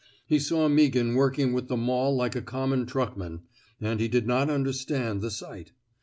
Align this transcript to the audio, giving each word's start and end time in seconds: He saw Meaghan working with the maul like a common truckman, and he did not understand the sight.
He 0.25 0.39
saw 0.39 0.67
Meaghan 0.67 1.13
working 1.13 1.53
with 1.53 1.67
the 1.67 1.77
maul 1.77 2.15
like 2.15 2.35
a 2.35 2.41
common 2.41 2.87
truckman, 2.87 3.41
and 3.79 3.99
he 3.99 4.07
did 4.07 4.25
not 4.25 4.49
understand 4.49 5.21
the 5.21 5.29
sight. 5.29 5.73